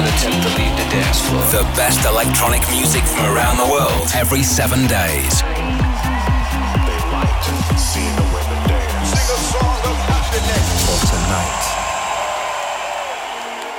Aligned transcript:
Not 0.00 0.08
attempt 0.08 0.42
to 0.42 0.48
leave 0.58 0.76
the 0.76 0.86
dance 0.90 1.20
floor. 1.20 1.40
the 1.52 1.62
best 1.76 2.04
electronic 2.04 2.62
music 2.68 3.04
from 3.04 3.26
around 3.26 3.56
the 3.58 3.70
world 3.70 4.08
every 4.16 4.42
seven 4.42 4.88
days. 4.88 5.40
For 10.82 10.98
tonight, 11.14 11.62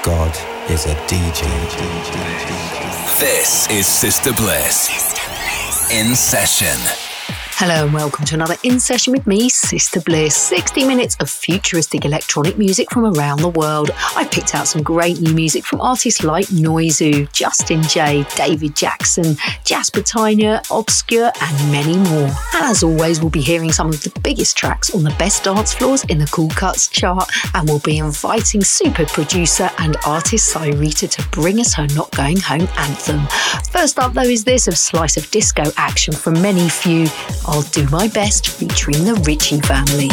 God 0.04 0.32
is 0.70 0.86
a 0.86 0.96
DJ. 1.12 1.44
This 3.20 3.70
is 3.70 3.86
Sister 3.86 4.32
Bliss. 4.32 4.88
In 5.92 6.16
session. 6.16 7.05
Hello 7.58 7.86
and 7.86 7.94
welcome 7.94 8.26
to 8.26 8.36
another 8.36 8.58
In 8.64 8.82
Session 8.82 9.14
with 9.14 9.26
me, 9.26 9.48
Sister 9.48 10.02
Bliss. 10.02 10.36
60 10.36 10.86
minutes 10.86 11.16
of 11.22 11.30
futuristic 11.30 12.04
electronic 12.04 12.58
music 12.58 12.92
from 12.92 13.06
around 13.06 13.40
the 13.40 13.48
world. 13.48 13.92
I've 14.14 14.30
picked 14.30 14.54
out 14.54 14.68
some 14.68 14.84
great 14.84 15.22
new 15.22 15.34
music 15.34 15.64
from 15.64 15.80
artists 15.80 16.22
like 16.22 16.48
Noizu, 16.48 17.32
Justin 17.32 17.82
Jay, 17.84 18.26
David 18.36 18.76
Jackson, 18.76 19.38
Jasper 19.64 20.02
Tygner, 20.02 20.68
Obskur, 20.68 21.32
and 21.42 21.72
many 21.72 21.96
more. 22.10 22.30
And 22.56 22.66
as 22.66 22.84
always, 22.84 23.22
we'll 23.22 23.30
be 23.30 23.40
hearing 23.40 23.72
some 23.72 23.88
of 23.88 24.04
the 24.04 24.12
biggest 24.20 24.58
tracks 24.58 24.94
on 24.94 25.04
the 25.04 25.16
best 25.18 25.46
dance 25.46 25.74
floors 25.74 26.04
in 26.10 26.18
the 26.18 26.28
Cool 26.28 26.50
Cuts 26.50 26.90
chart, 26.90 27.32
and 27.54 27.70
we'll 27.70 27.80
be 27.80 28.00
inviting 28.00 28.66
super 28.66 29.06
producer 29.06 29.70
and 29.80 29.96
artist 30.06 30.54
Syreeta 30.54 31.10
to 31.10 31.30
bring 31.30 31.62
us 31.62 31.74
her 31.76 31.88
Not 31.96 32.12
Going 32.12 32.42
Home 32.42 32.68
anthem. 32.78 33.26
First 33.72 33.98
up, 33.98 34.12
though, 34.12 34.24
is 34.24 34.44
this 34.44 34.68
of 34.68 34.78
Slice 34.78 35.16
of 35.16 35.32
Disco 35.32 35.64
action 35.78 36.14
from 36.14 36.42
Many 36.42 36.68
Few. 36.68 37.08
I'll 37.48 37.62
do 37.62 37.88
my 37.90 38.08
best 38.08 38.48
featuring 38.50 39.06
the 39.06 39.14
Ritchie 39.26 39.62
family. 39.62 40.10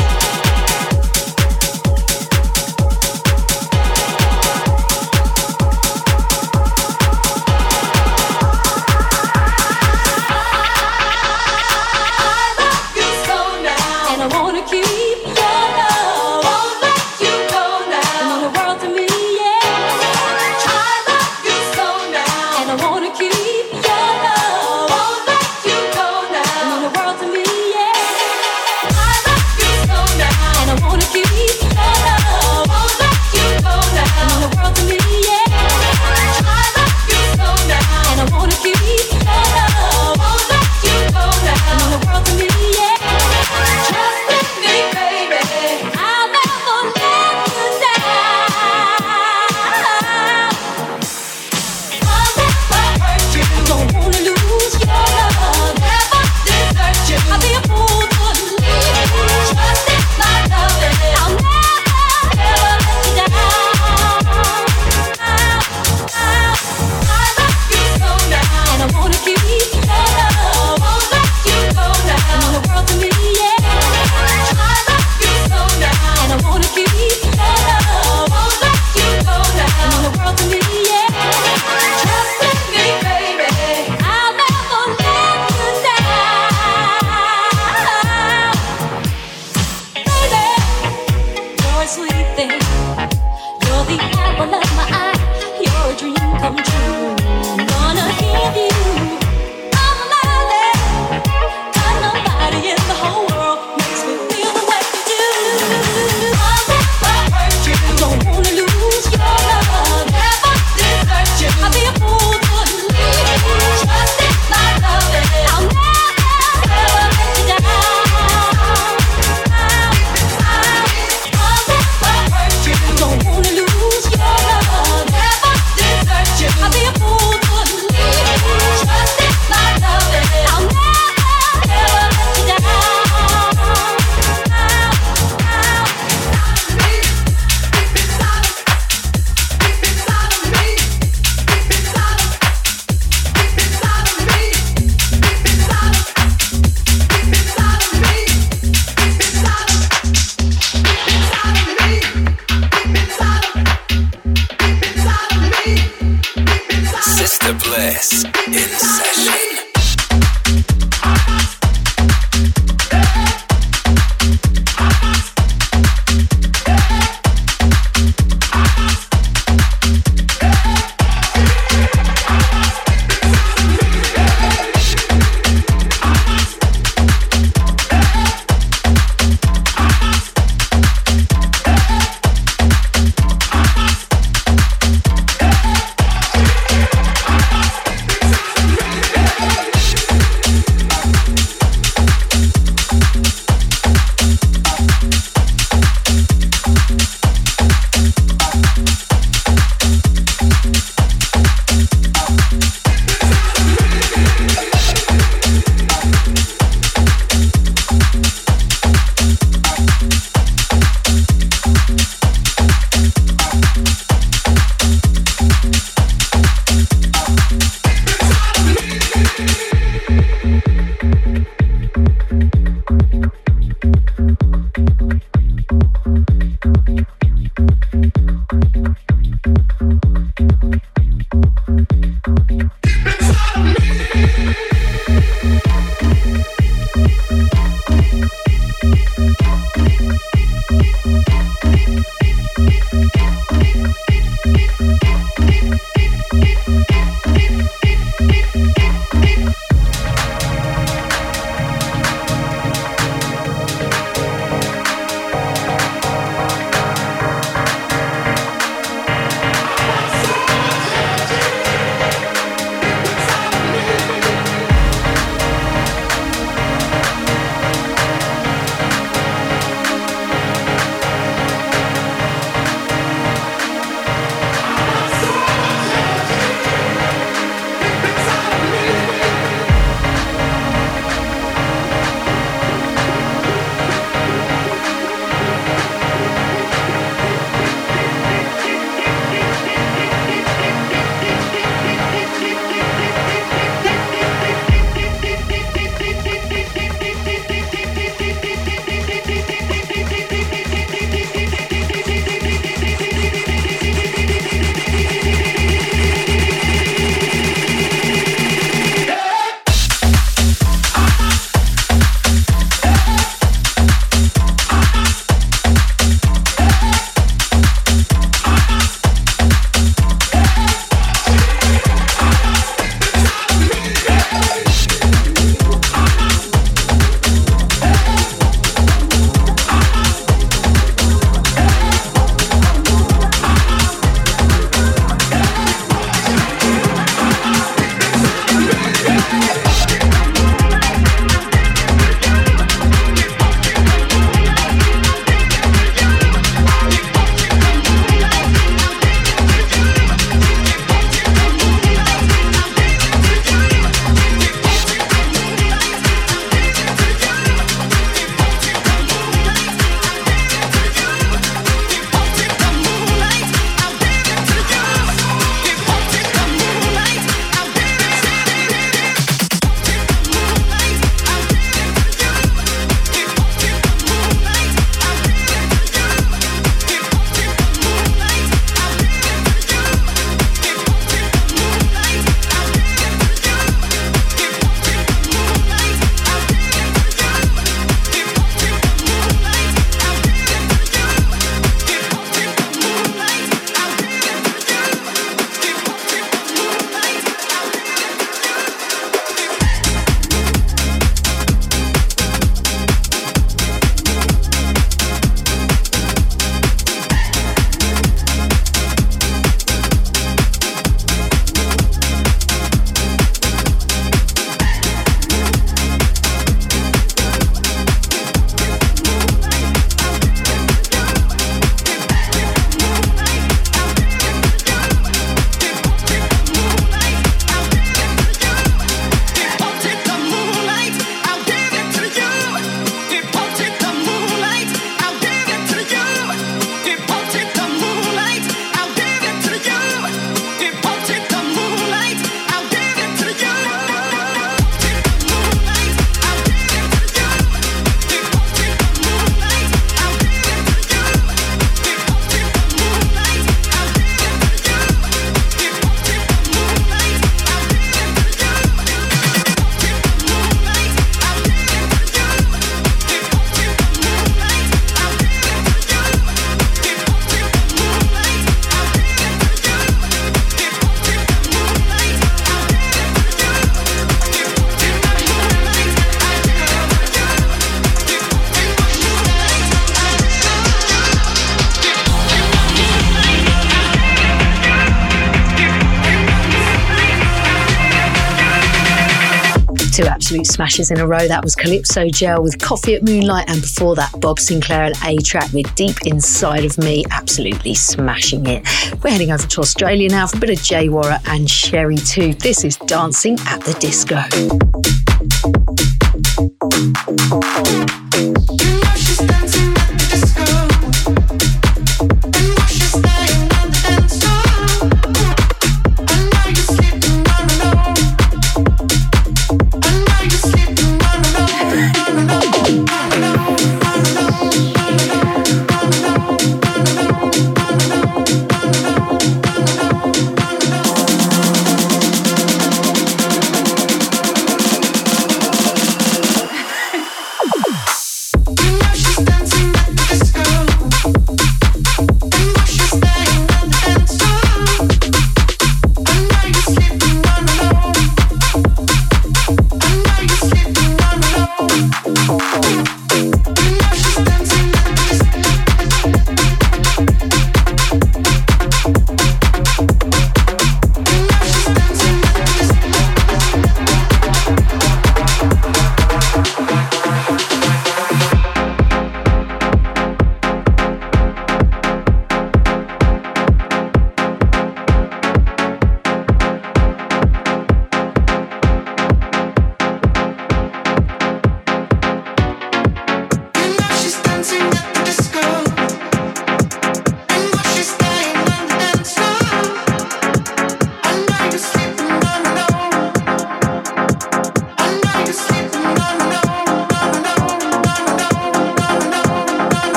Absolute 490.33 490.47
smashes 490.47 490.91
in 490.91 490.99
a 490.99 491.07
row. 491.07 491.29
That 491.29 491.45
was 491.45 491.55
Calypso 491.55 492.09
Jel 492.09 492.43
with 492.43 492.59
Coffee 492.59 492.95
at 492.95 493.03
Moonlight, 493.03 493.51
and 493.51 493.61
before 493.61 493.95
that, 493.97 494.19
Bob 494.19 494.39
Sinclar 494.39 494.87
and 494.87 494.97
A-Trak 495.05 495.53
with 495.53 495.75
Deep 495.75 495.95
Inside 496.07 496.65
of 496.65 496.79
Me, 496.79 497.05
absolutely 497.11 497.75
smashing 497.75 498.47
it. 498.47 498.67
We're 499.05 499.11
heading 499.11 499.31
over 499.31 499.47
to 499.47 499.61
Australia 499.61 500.09
now 500.09 500.27
for 500.27 500.39
a 500.39 500.41
bit 500.41 500.49
of 500.49 500.65
J 500.65 500.89
Worra 500.89 501.21
and 501.27 501.47
Cherry 501.47 501.97
Tooth. 501.97 502.39
This 502.39 502.65
is 502.65 502.79
Dancing 502.79 503.37
at 503.47 503.61
the 503.61 503.75
Disco. 503.75 504.23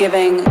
giving 0.00 0.49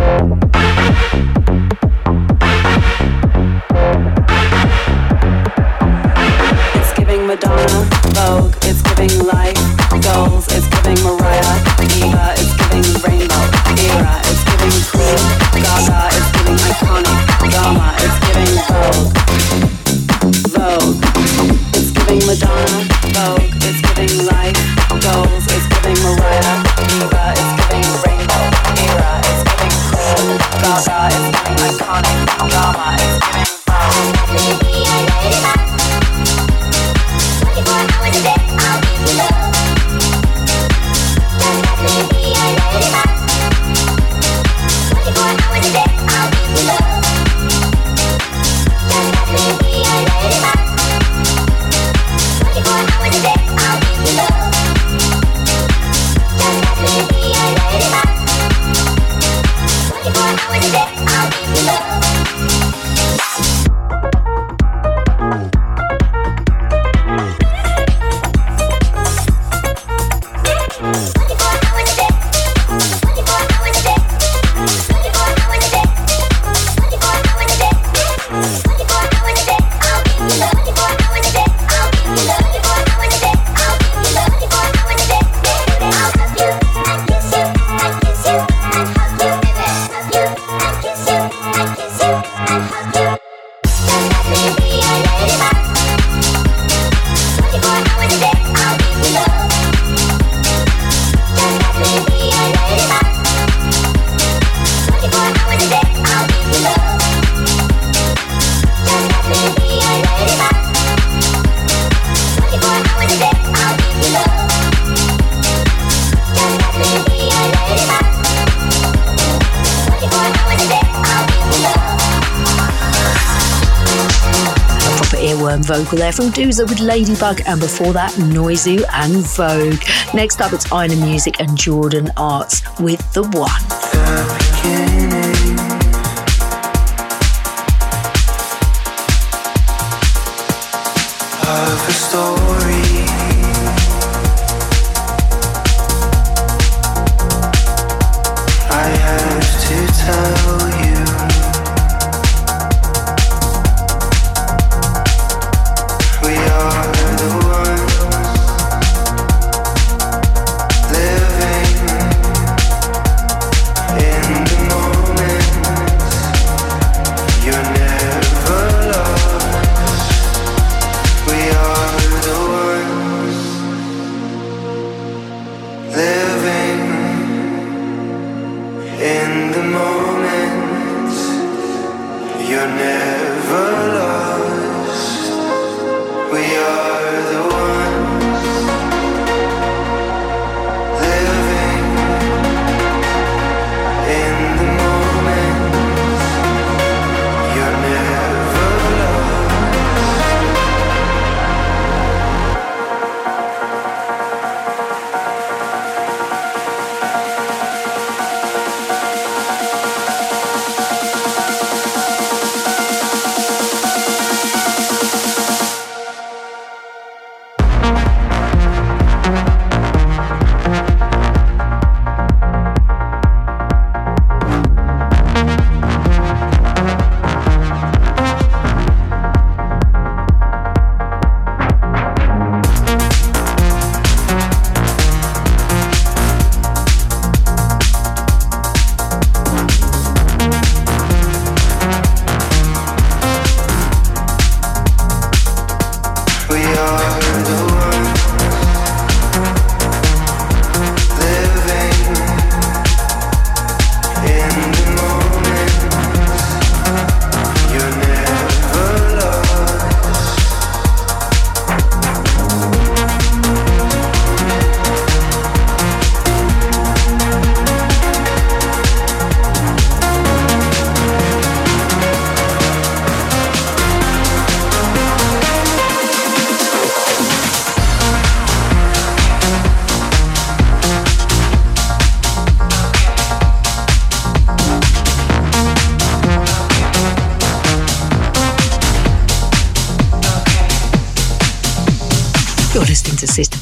Vocal 125.69 125.99
there 125.99 126.11
from 126.11 126.31
Duzer 126.31 126.67
with 126.67 126.79
Ladybug, 126.79 127.43
and 127.45 127.59
before 127.59 127.93
that, 127.93 128.11
Noizu 128.13 128.83
and 128.91 129.17
Vogue. 129.17 129.83
Next 130.15 130.41
up, 130.41 130.51
it's 130.51 130.65
Ina 130.73 130.95
Music 131.05 131.39
and 131.39 131.55
Jordan 131.55 132.09
Arts 132.17 132.63
with 132.79 133.13
The 133.13 133.21
One. 133.21 135.28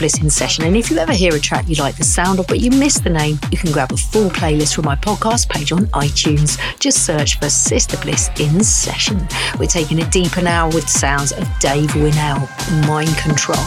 Bliss 0.08 0.22
in 0.22 0.30
Session. 0.30 0.64
And 0.64 0.78
if 0.78 0.90
you 0.90 0.98
ever 1.00 1.12
hear 1.12 1.36
a 1.36 1.40
track 1.40 1.68
you 1.68 1.76
like 1.76 1.98
the 1.98 2.04
sound 2.06 2.40
of 2.40 2.48
but 2.48 2.62
you 2.62 2.72
miss 2.72 2.98
the 2.98 3.10
name, 3.10 3.38
you 3.52 3.58
can 3.58 3.74
grab 3.74 3.92
a 3.92 3.98
full 3.98 4.30
playlist 4.30 4.76
from 4.76 4.86
my 4.86 4.96
podcast 4.96 5.50
page 5.50 5.74
on 5.74 5.88
iTunes. 5.88 6.58
Just 6.80 7.06
search 7.06 7.38
for 7.40 7.50
Sister 7.50 7.98
Bliss 7.98 8.30
in 8.40 8.64
Session. 8.64 9.28
We're 9.60 9.68
taking 9.68 10.00
it 10.00 10.10
deeper 10.10 10.42
now 10.42 10.68
with 10.68 10.88
sounds 10.88 11.34
of 11.34 11.46
Dave 11.60 11.94
Winnel, 11.94 12.48
Mind 12.88 13.18
Control. 13.18 13.58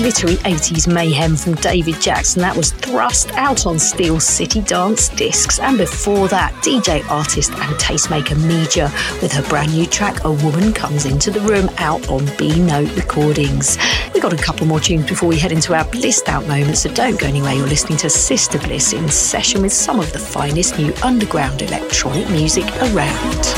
Glittery 0.00 0.36
80s 0.36 0.90
mayhem 0.90 1.36
from 1.36 1.56
David 1.56 2.00
Jackson 2.00 2.40
that 2.40 2.56
was 2.56 2.72
thrust 2.72 3.30
out 3.32 3.66
on 3.66 3.78
Steel 3.78 4.18
City 4.18 4.62
Dance 4.62 5.10
discs. 5.10 5.58
And 5.58 5.76
before 5.76 6.26
that, 6.28 6.54
DJ 6.62 7.06
artist 7.10 7.50
and 7.50 7.74
tastemaker 7.74 8.34
Mija 8.34 8.90
with 9.20 9.30
her 9.32 9.42
brand 9.50 9.74
new 9.74 9.84
track 9.84 10.24
A 10.24 10.32
Woman 10.32 10.72
Comes 10.72 11.04
Into 11.04 11.30
the 11.30 11.40
Room 11.40 11.68
out 11.76 12.08
on 12.08 12.24
B 12.38 12.58
Note 12.58 12.90
Recordings. 12.96 13.76
We've 14.14 14.22
got 14.22 14.32
a 14.32 14.42
couple 14.42 14.66
more 14.66 14.80
tunes 14.80 15.06
before 15.06 15.28
we 15.28 15.38
head 15.38 15.52
into 15.52 15.74
our 15.74 15.84
blissed 15.84 16.30
out 16.30 16.48
moments, 16.48 16.80
so 16.80 16.94
don't 16.94 17.20
go 17.20 17.26
anywhere. 17.26 17.52
You're 17.52 17.66
listening 17.66 17.98
to 17.98 18.08
Sister 18.08 18.58
Bliss 18.58 18.94
in 18.94 19.06
session 19.10 19.60
with 19.60 19.74
some 19.74 20.00
of 20.00 20.10
the 20.14 20.18
finest 20.18 20.78
new 20.78 20.94
underground 21.02 21.60
electronic 21.60 22.26
music 22.30 22.64
around. 22.80 23.50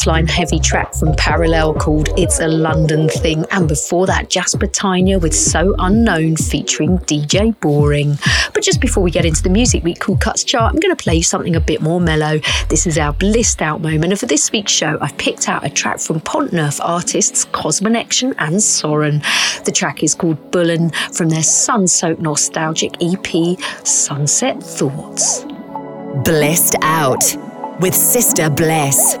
Bassline 0.00 0.30
heavy 0.30 0.58
track 0.58 0.94
from 0.94 1.14
P-Rallel 1.14 1.78
called 1.78 2.08
It's 2.16 2.40
a 2.40 2.48
London 2.48 3.06
Thing, 3.06 3.44
and 3.50 3.68
before 3.68 4.06
that, 4.06 4.30
Jasper 4.30 4.66
Tygner 4.66 5.20
with 5.20 5.34
So 5.34 5.74
Unknown 5.78 6.36
featuring 6.36 6.98
DJ 7.00 7.58
Boring. 7.60 8.16
But 8.54 8.62
just 8.62 8.80
before 8.80 9.02
we 9.02 9.10
get 9.10 9.26
into 9.26 9.42
the 9.42 9.50
Music 9.50 9.84
Week 9.84 10.00
Cool 10.00 10.16
Cuts 10.16 10.42
chart, 10.42 10.72
I'm 10.72 10.80
going 10.80 10.96
to 10.96 11.02
play 11.02 11.16
you 11.16 11.22
something 11.22 11.54
a 11.54 11.60
bit 11.60 11.82
more 11.82 12.00
mellow. 12.00 12.40
This 12.70 12.86
is 12.86 12.96
our 12.96 13.12
blissed 13.12 13.60
out 13.60 13.82
moment, 13.82 14.12
and 14.12 14.18
for 14.18 14.24
this 14.24 14.50
week's 14.50 14.72
show, 14.72 14.96
I've 15.02 15.18
picked 15.18 15.50
out 15.50 15.66
a 15.66 15.68
track 15.68 16.00
from 16.00 16.20
Pontnerf 16.20 16.80
artists 16.82 17.44
Cosmonection 17.44 18.34
and 18.38 18.62
Soren. 18.62 19.20
The 19.66 19.72
track 19.72 20.02
is 20.02 20.14
called 20.14 20.50
Bullen 20.50 20.92
from 21.12 21.28
their 21.28 21.42
sun 21.42 21.86
soaked 21.86 22.22
nostalgic 22.22 22.94
EP, 23.02 23.58
Sunset 23.84 24.62
Thoughts. 24.62 25.44
Blissed 26.24 26.76
out 26.80 27.36
with 27.80 27.94
Sister 27.94 28.48
Bliss. 28.48 29.18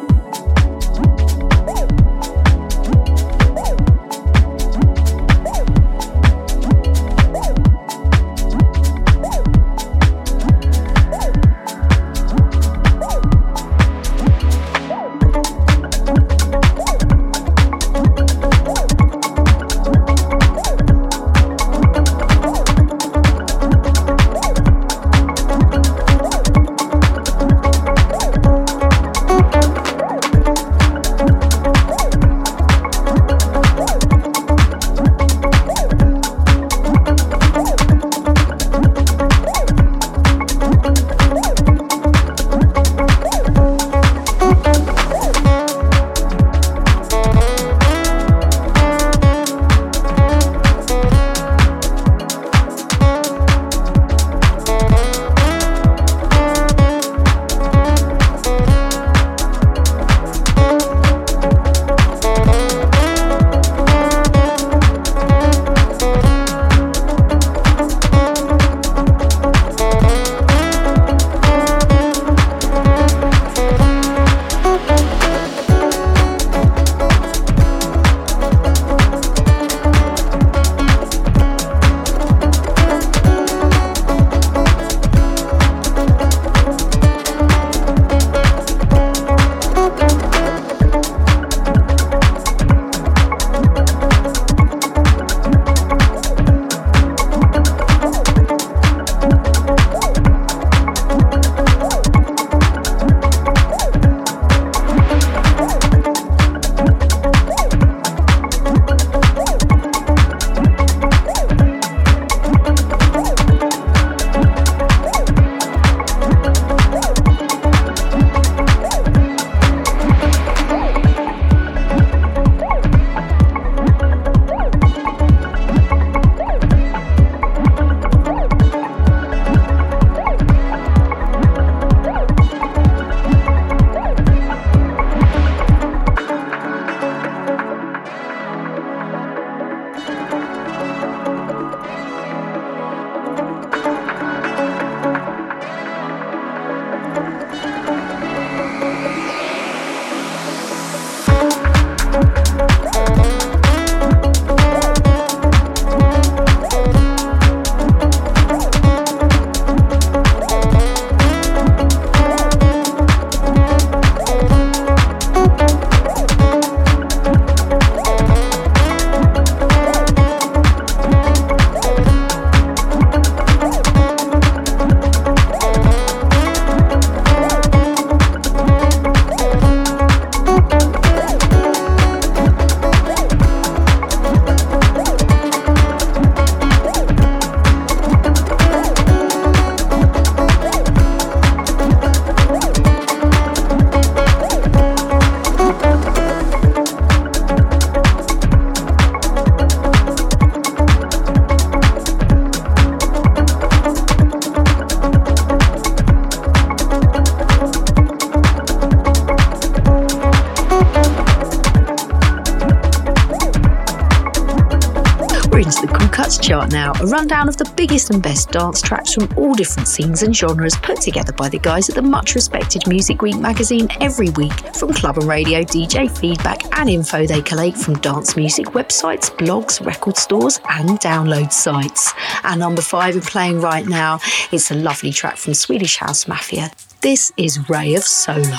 Rundown 217.30 217.48
of 217.48 217.56
the 217.56 217.72
biggest 217.76 218.10
and 218.10 218.20
best 218.20 218.50
dance 218.50 218.82
tracks 218.82 219.14
from 219.14 219.28
all 219.36 219.54
different 219.54 219.86
scenes 219.86 220.24
and 220.24 220.34
genres 220.34 220.74
put 220.76 221.00
together 221.00 221.32
by 221.32 221.48
the 221.48 221.58
guys 221.60 221.88
at 221.88 221.94
the 221.94 222.02
much 222.02 222.34
respected 222.34 222.84
Music 222.88 223.22
Week 223.22 223.38
magazine 223.38 223.86
every 224.00 224.30
week 224.30 224.52
from 224.74 224.92
club 224.92 225.16
and 225.16 225.28
radio, 225.28 225.62
DJ 225.62 226.10
feedback, 226.18 226.60
and 226.76 226.90
info 226.90 227.26
they 227.26 227.40
collate 227.40 227.76
from 227.76 227.94
dance 228.00 228.36
music 228.36 228.66
websites, 228.68 229.30
blogs, 229.36 229.84
record 229.86 230.16
stores, 230.16 230.58
and 230.70 230.98
download 231.00 231.52
sites. 231.52 232.12
And 232.42 232.58
number 232.58 232.82
five, 232.82 233.14
we're 233.14 233.20
playing 233.20 233.60
right 233.60 233.86
now, 233.86 234.18
it's 234.50 234.72
a 234.72 234.74
lovely 234.74 235.12
track 235.12 235.36
from 235.36 235.54
Swedish 235.54 235.98
House 235.98 236.26
Mafia. 236.26 236.72
This 237.00 237.32
is 237.36 237.68
Ray 237.68 237.94
of 237.94 238.02
Solar. 238.02 238.58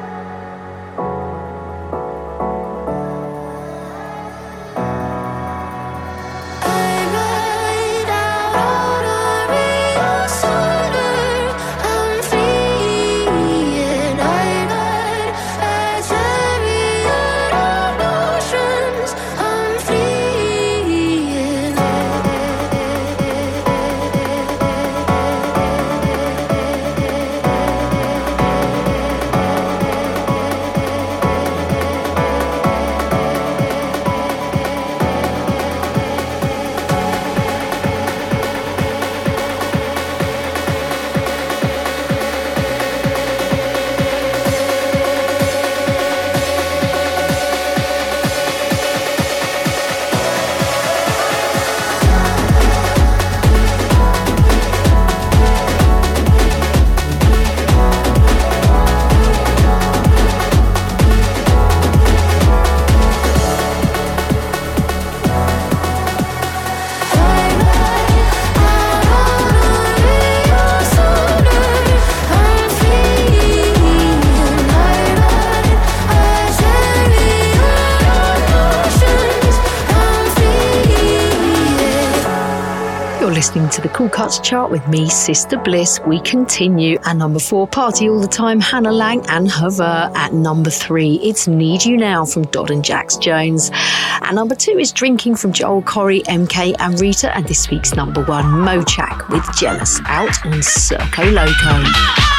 Listening 83.51 83.69
to 83.71 83.81
the 83.81 83.89
Cool 83.89 84.07
Cuts 84.07 84.39
chart 84.39 84.71
with 84.71 84.87
me, 84.87 85.09
Sister 85.09 85.57
Bliss. 85.57 85.99
We 86.07 86.21
continue. 86.21 86.97
At 87.03 87.17
number 87.17 87.37
four, 87.37 87.67
Party 87.67 88.07
All 88.07 88.21
the 88.21 88.27
Time, 88.27 88.61
Hannah 88.61 88.93
Laing 88.93 89.25
and 89.27 89.51
Hover. 89.51 90.09
At 90.15 90.31
number 90.31 90.69
three, 90.69 91.15
it's 91.15 91.49
Need 91.49 91.83
You 91.83 91.97
Now 91.97 92.23
from 92.23 92.43
Dodd 92.43 92.71
and 92.71 92.81
Jax 92.81 93.17
Jones. 93.17 93.69
At 93.73 94.33
number 94.33 94.55
two 94.55 94.77
is 94.79 94.93
Drinking 94.93 95.35
from 95.35 95.51
Joel 95.51 95.81
Corry, 95.81 96.23
MK 96.27 96.75
and 96.79 96.97
Rita. 97.01 97.35
And 97.35 97.45
this 97.45 97.69
week's 97.69 97.93
number 97.93 98.23
one, 98.23 98.45
Mochakk 98.45 99.27
with 99.27 99.43
Jealous 99.57 99.99
out 100.05 100.45
on 100.45 100.61
Circoloco. 100.61 102.30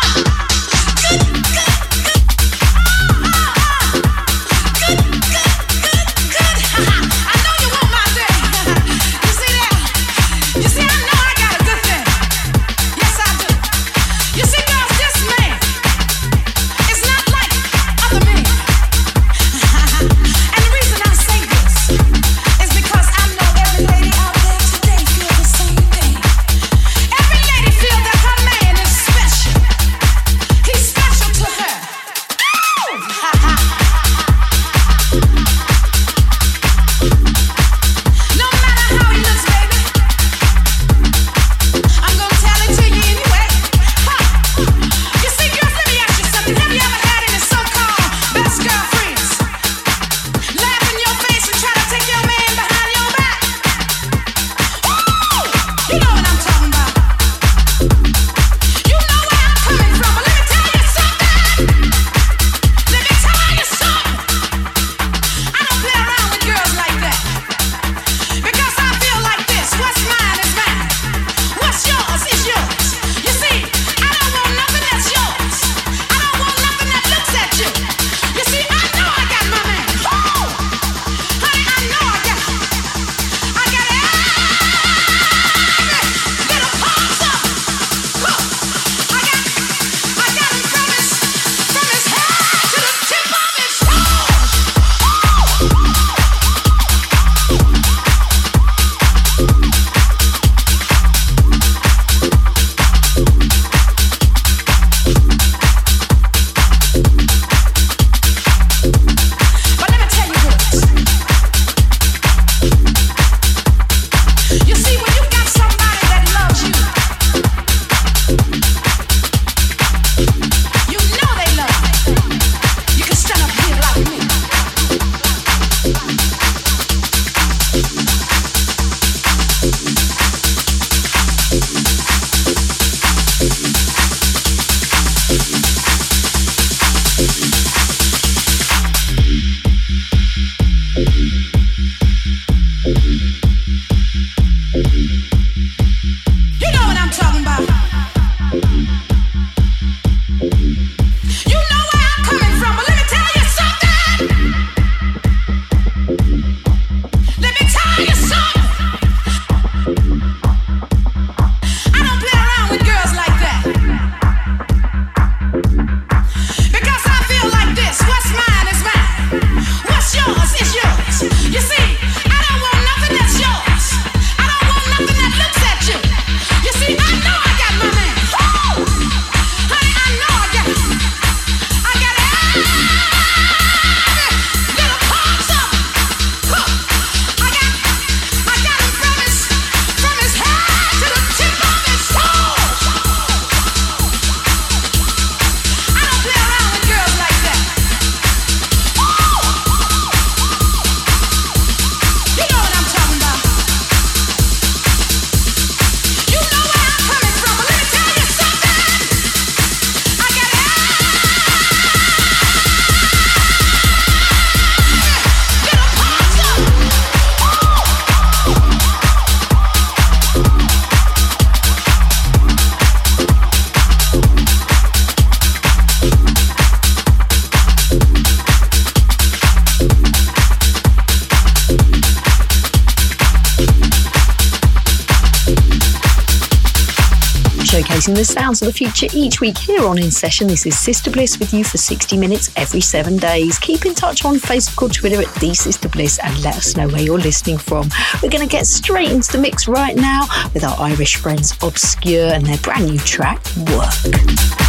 The 238.23 238.27
sounds 238.27 238.63
of 238.63 238.67
the 238.67 238.73
future 238.73 239.09
each 239.13 239.41
week 239.41 239.59
here 239.59 239.85
on 239.85 239.99
In 239.99 240.13
Session. 240.13 240.47
This 240.47 240.65
is 240.65 240.79
Sister 240.79 241.11
Bliss 241.11 241.41
with 241.41 241.53
you 241.53 241.65
for 241.65 241.77
60 241.77 242.17
minutes 242.17 242.53
every 242.55 242.81
seven 242.81 243.17
days. 243.17 243.59
Keep 243.59 243.85
in 243.85 243.97
touch 243.97 244.25
on 244.25 244.37
Facebook 244.37 244.83
or 244.83 244.89
Twitter 244.91 245.21
at 245.21 245.35
The 245.41 245.53
Sister 245.53 245.89
Bliss 245.89 246.21
and 246.23 246.41
let 246.45 246.57
us 246.57 246.77
know 246.77 246.87
where 246.87 247.03
you're 247.03 247.19
listening 247.19 247.59
from. 247.59 247.89
We're 248.23 248.31
going 248.31 248.49
to 248.49 248.49
get 248.49 248.69
straight 248.69 249.11
into 249.11 249.33
the 249.33 249.39
mix 249.39 249.67
right 249.67 249.97
now 249.97 250.29
with 250.55 250.63
our 250.63 250.79
Irish 250.79 251.17
friends 251.17 251.53
Obskur 251.55 252.31
and 252.31 252.47
their 252.47 252.59
brand 252.59 252.87
new 252.87 252.99
track, 252.99 253.45
Work. 253.57 254.62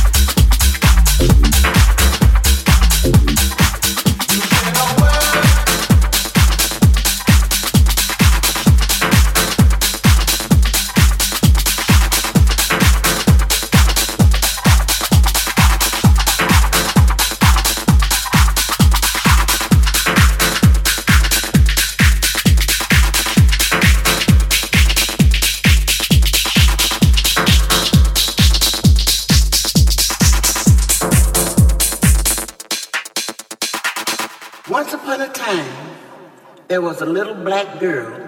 There 36.68 36.82
was 36.82 37.02
a 37.02 37.06
little 37.06 37.36
black 37.36 37.80
girl 37.80 38.28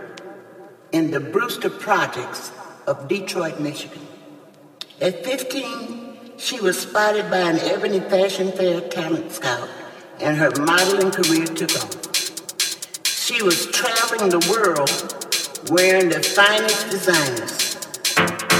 in 0.91 1.09
the 1.09 1.19
Brewster 1.19 1.71
Projects 1.71 2.51
of 2.85 3.07
Detroit, 3.07 3.59
Michigan. 3.59 4.05
At 5.01 5.25
15, 5.25 6.37
she 6.37 6.59
was 6.59 6.79
spotted 6.79 7.31
by 7.31 7.39
an 7.39 7.57
Ebony 7.61 7.99
Fashion 7.99 8.51
Fair 8.51 8.81
talent 8.81 9.31
scout, 9.31 9.67
and 10.21 10.37
her 10.37 10.51
modeling 10.59 11.09
career 11.09 11.47
took 11.47 11.75
off. 11.81 12.15
She 13.07 13.41
was 13.41 13.65
traveling 13.71 14.29
the 14.29 14.45
world 14.47 14.91
wearing 15.71 16.09
the 16.09 16.21
finest 16.21 16.91
designers, 16.91 17.75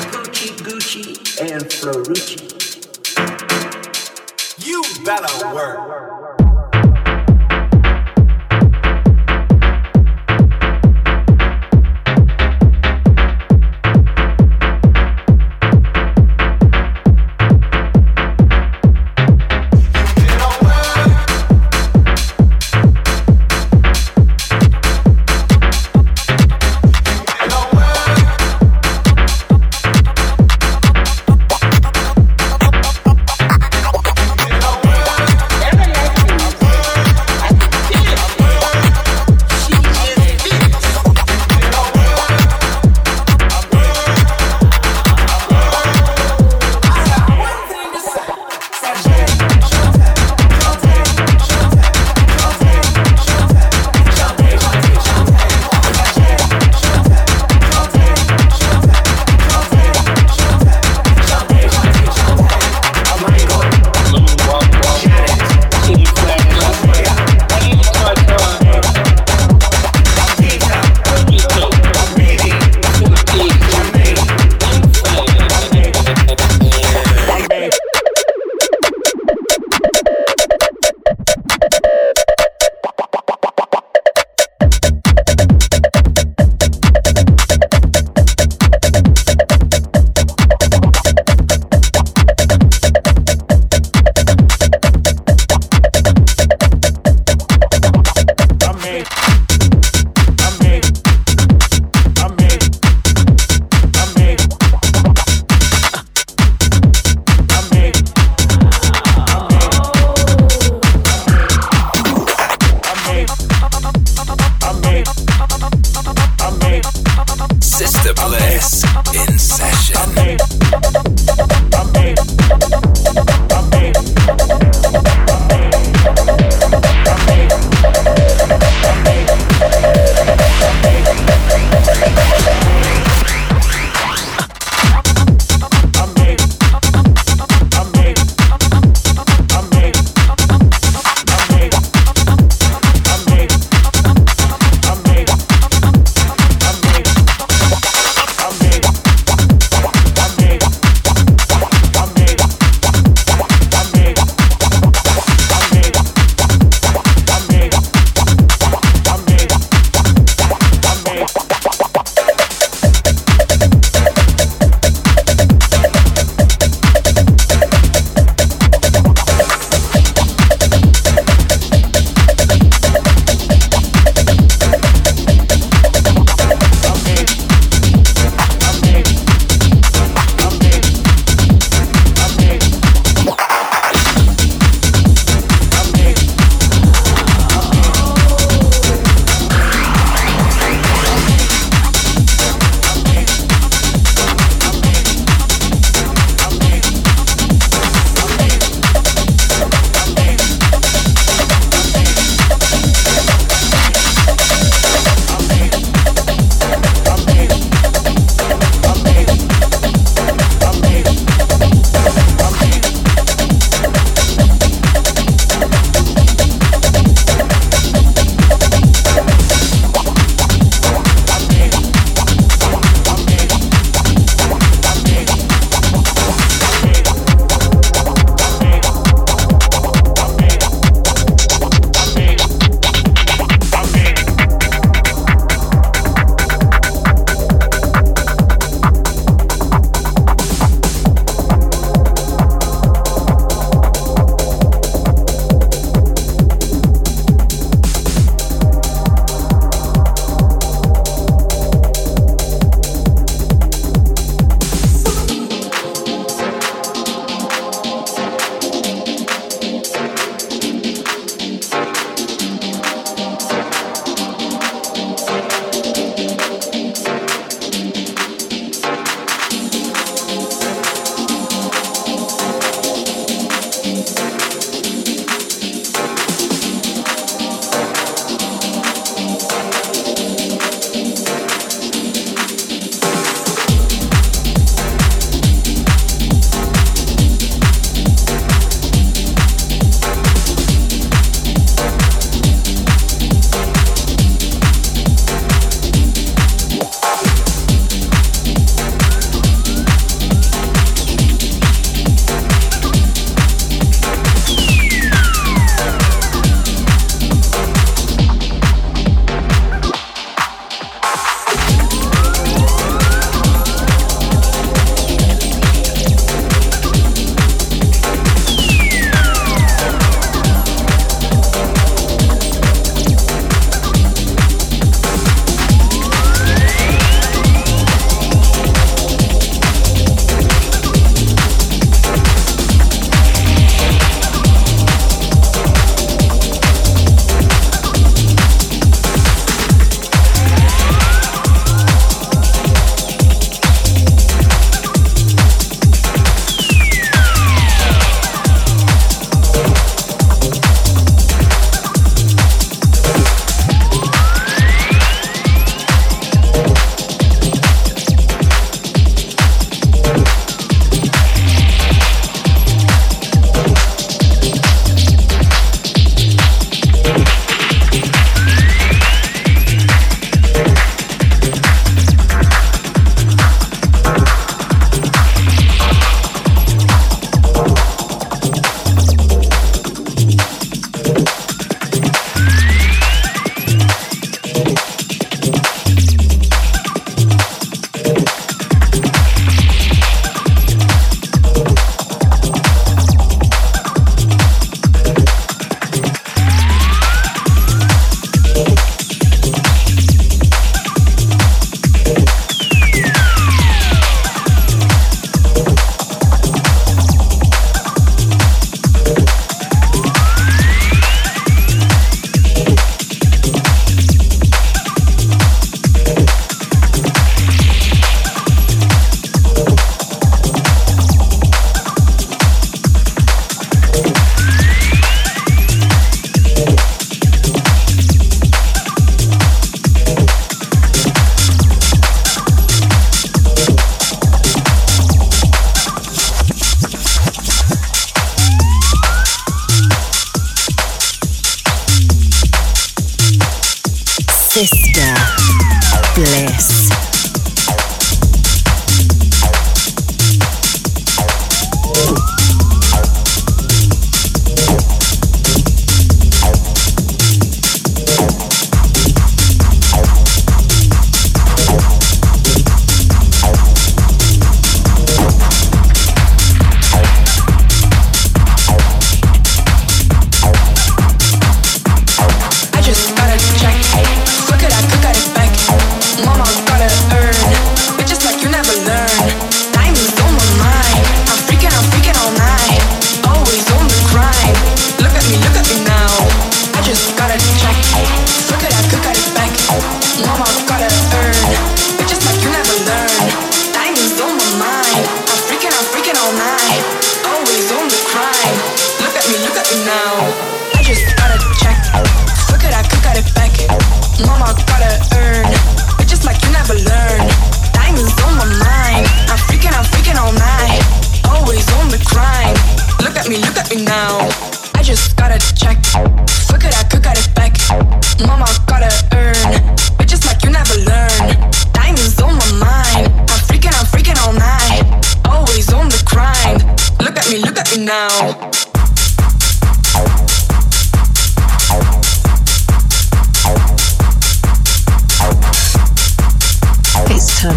Gucci, 0.10 0.58
Gucci, 0.66 1.20
and 1.40 1.62
Fiorucci. 1.62 2.50
You 4.66 4.82
better 5.06 5.54
work. 5.54 6.45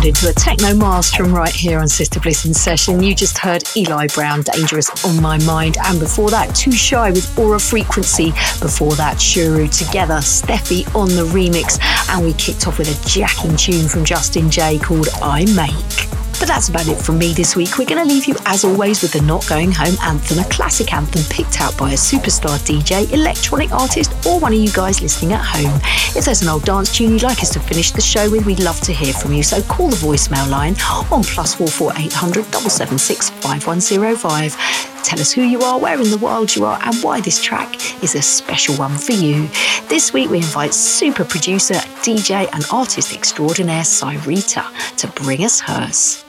Into 0.09 0.31
a 0.31 0.33
techno 0.33 0.73
maelstrom 0.73 1.35
right 1.35 1.55
here 1.55 1.81
on 1.81 1.87
Sister 1.87 2.19
Bliss 2.19 2.47
in 2.47 2.55
session. 2.55 3.03
You 3.03 3.15
just 3.15 3.37
heard 3.37 3.63
Eli 3.77 4.07
Brown, 4.07 4.41
Diamonds 4.41 4.89
on 5.05 5.21
My 5.21 5.37
Mind, 5.45 5.77
and 5.85 6.01
before 6.01 6.31
that, 6.31 6.49
2Shy 6.57 7.13
with 7.13 7.39
Aura 7.39 7.61
Frequency. 7.61 8.31
Before 8.59 8.95
that, 8.95 9.19
Schuru 9.19 9.69
together, 9.71 10.15
Steffi 10.15 10.87
on 10.95 11.09
the 11.09 11.27
remix, 11.27 11.79
and 12.09 12.25
we 12.25 12.33
kicked 12.33 12.67
off 12.67 12.79
with 12.79 12.89
a 12.89 13.07
jacking 13.07 13.55
tune 13.59 13.87
from 13.87 14.03
Justin 14.03 14.51
Jay 14.51 14.79
called 14.79 15.09
I 15.21 15.45
Make. 15.55 16.18
But 16.39 16.47
that's 16.47 16.69
about 16.69 16.87
it 16.87 16.97
from 16.97 17.19
me 17.19 17.33
this 17.33 17.57
week. 17.57 17.79
We're 17.79 17.87
going 17.87 18.07
to 18.07 18.09
leave 18.09 18.27
you, 18.27 18.37
as 18.47 18.63
always, 18.65 19.03
with 19.03 19.13
the 19.13 19.23
Not 19.23 19.45
Going 19.49 19.73
Home 19.73 19.97
anthem, 20.03 20.39
a 20.39 20.45
classic 20.45 20.93
anthem 20.93 21.23
picked 21.29 21.61
out 21.61 21.77
by 21.77 21.91
a 21.91 21.95
superstar 21.95 22.59
DJ, 22.61 23.13
electronic 23.13 23.73
artist, 23.73 24.13
or 24.25 24.39
one 24.39 24.53
of 24.53 24.59
you 24.61 24.71
guys 24.71 25.03
listening 25.03 25.33
at 25.33 25.45
home. 25.45 25.81
If 26.17 26.27
there's 26.27 26.43
an 26.43 26.49
old 26.49 26.65
dance 26.65 26.97
tune 26.97 27.11
you'd 27.11 27.25
like 27.25 27.43
us 27.43 27.53
to 27.55 27.61
finish 27.61 27.91
the 27.91 28.01
show 28.01 28.31
with, 28.31 28.47
we'd 28.47 28.61
love 28.61 28.81
to 28.83 28.93
hear 28.93 29.13
from 29.13 29.33
you. 29.33 29.43
So 29.43 29.61
call 29.63 29.89
the 29.89 29.97
voicemail 29.97 30.49
line 30.49 30.77
on 31.11 31.25
plus 31.25 31.57
four 31.57 31.67
four 31.67 31.93
eight 31.97 32.13
hundred 32.13 32.49
double 32.53 32.71
seven 32.71 32.99
six 32.99 33.31
five 33.31 33.67
one 33.67 33.81
zero 33.81 34.15
five. 34.15 34.57
Tell 35.03 35.21
us 35.21 35.33
who 35.33 35.43
you 35.43 35.63
are, 35.63 35.79
where 35.79 36.01
in 36.01 36.11
the 36.11 36.19
world 36.19 36.55
you 36.55 36.65
are, 36.67 36.79
and 36.85 36.95
why 37.03 37.21
this 37.21 37.43
track 37.43 37.75
is 38.03 38.15
a 38.15 38.23
special 38.23 38.77
one 38.77 38.97
for 38.97 39.13
you. 39.13 39.49
This 39.89 40.13
week 40.13 40.31
we 40.31 40.37
invite 40.37 40.73
super 40.73 41.25
producer, 41.25 41.75
DJ, 42.05 42.49
and 42.53 42.65
artist 42.71 43.13
extraordinaire 43.13 43.83
Syreeta 43.83 44.97
to 44.99 45.07
bring 45.09 45.45
us 45.45 45.61
hers. 45.61 46.25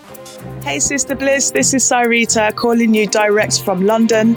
Hey, 0.62 0.80
Sister 0.80 1.16
Bliss, 1.16 1.52
this 1.52 1.74
is 1.74 1.84
Syreeta 1.84 2.54
calling 2.54 2.94
you 2.94 3.08
direct 3.08 3.64
from 3.64 3.86
London. 3.86 4.36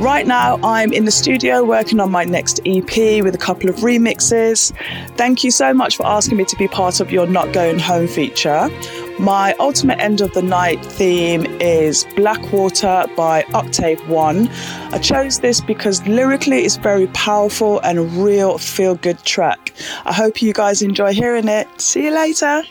Right 0.00 0.26
now, 0.26 0.58
I'm 0.62 0.92
in 0.92 1.04
the 1.04 1.12
studio 1.12 1.64
working 1.64 2.00
on 2.00 2.10
my 2.10 2.24
next 2.24 2.60
EP 2.66 3.22
with 3.22 3.34
a 3.34 3.38
couple 3.38 3.70
of 3.70 3.76
remixes. 3.76 4.76
Thank 5.16 5.44
you 5.44 5.50
so 5.50 5.72
much 5.72 5.96
for 5.96 6.04
asking 6.04 6.38
me 6.38 6.44
to 6.46 6.56
be 6.56 6.66
part 6.66 7.00
of 7.00 7.12
your 7.12 7.26
Not 7.26 7.52
Going 7.52 7.78
Home 7.78 8.08
feature. 8.08 8.68
My 9.20 9.54
ultimate 9.60 10.00
end 10.00 10.20
of 10.20 10.32
the 10.32 10.42
night 10.42 10.84
theme 10.84 11.46
is 11.60 12.04
Blackwater 12.16 13.04
by 13.16 13.44
Octave 13.54 14.06
One. 14.08 14.48
I 14.92 14.98
chose 14.98 15.38
this 15.38 15.60
because 15.60 16.04
lyrically 16.06 16.64
it's 16.64 16.76
very 16.76 17.06
powerful 17.08 17.78
and 17.80 17.98
a 17.98 18.02
real 18.02 18.58
feel 18.58 18.96
good 18.96 19.22
track. 19.24 19.72
I 20.04 20.12
hope 20.12 20.42
you 20.42 20.52
guys 20.52 20.82
enjoy 20.82 21.12
hearing 21.12 21.48
it. 21.48 21.68
See 21.80 22.04
you 22.04 22.10
later. 22.10 22.64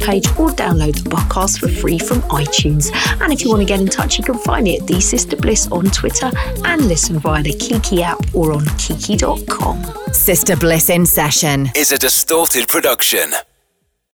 Page 0.00 0.26
or 0.38 0.48
download 0.50 0.94
the 1.02 1.10
podcast 1.10 1.60
for 1.60 1.68
free 1.68 1.98
from 1.98 2.20
iTunes. 2.22 2.90
And 3.20 3.32
if 3.32 3.42
you 3.42 3.50
want 3.50 3.60
to 3.60 3.66
get 3.66 3.80
in 3.80 3.86
touch, 3.86 4.18
you 4.18 4.24
can 4.24 4.38
find 4.38 4.64
me 4.64 4.78
at 4.78 4.86
The 4.86 5.00
Sister 5.00 5.36
Bliss 5.36 5.68
on 5.70 5.84
Twitter 5.86 6.30
and 6.64 6.86
listen 6.88 7.18
via 7.18 7.42
the 7.42 7.52
Kiki 7.52 8.02
app 8.02 8.18
or 8.34 8.52
on 8.52 8.66
kiki.com. 8.78 9.84
Sister 10.12 10.56
Bliss 10.56 10.90
in 10.90 11.06
Session 11.06 11.70
is 11.74 11.92
a 11.92 11.98
distorted 11.98 12.68
production. 12.68 13.32